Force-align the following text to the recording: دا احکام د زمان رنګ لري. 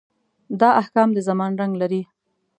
دا 0.59 0.69
احکام 0.81 1.09
د 1.13 1.17
زمان 1.27 1.51
رنګ 1.61 1.73
لري. 1.81 2.01